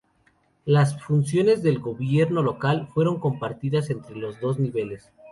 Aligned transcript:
Las 0.65 0.99
funciones 0.99 1.61
del 1.61 1.77
gobierno 1.77 2.41
local 2.41 2.87
fueron 2.91 3.19
compartidas 3.19 3.91
entre 3.91 4.15
los 4.15 4.39
dos 4.39 4.57
niveles. 4.57 5.11